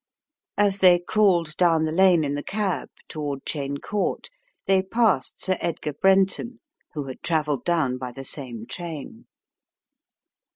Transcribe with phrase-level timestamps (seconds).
[0.57, 4.29] As they crawled down the lane in the cab, toward Cheyne Court,
[4.65, 6.59] they passed Sir Edgar Brenton
[6.93, 9.27] who had travelled down by the same train.